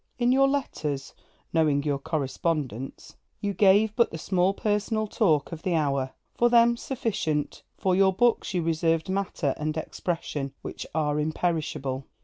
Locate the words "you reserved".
8.55-9.09